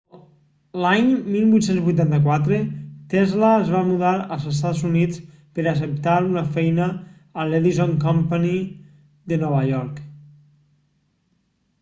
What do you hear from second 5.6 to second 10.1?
acceptar una feina a l'edison company de nova york